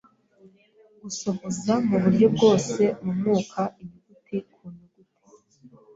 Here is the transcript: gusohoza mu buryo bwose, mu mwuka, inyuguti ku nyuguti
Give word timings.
gusohoza 1.01 1.73
mu 1.87 1.95
buryo 2.03 2.27
bwose, 2.35 2.81
mu 3.03 3.11
mwuka, 3.17 3.61
inyuguti 3.81 4.37
ku 4.53 4.61
nyuguti 4.73 5.19